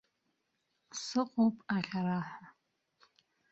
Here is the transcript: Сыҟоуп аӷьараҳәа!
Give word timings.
Сыҟоуп 1.03 1.55
аӷьараҳәа! 1.75 2.43